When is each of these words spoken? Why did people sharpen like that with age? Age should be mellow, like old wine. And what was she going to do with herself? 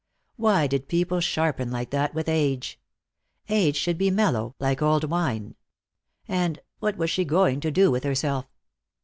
Why 0.35 0.65
did 0.65 0.87
people 0.87 1.19
sharpen 1.19 1.69
like 1.69 1.91
that 1.91 2.15
with 2.15 2.27
age? 2.27 2.79
Age 3.49 3.75
should 3.77 3.99
be 3.99 4.09
mellow, 4.09 4.55
like 4.57 4.81
old 4.81 5.03
wine. 5.03 5.53
And 6.27 6.59
what 6.79 6.97
was 6.97 7.11
she 7.11 7.23
going 7.23 7.59
to 7.59 7.69
do 7.69 7.91
with 7.91 8.03
herself? 8.03 8.47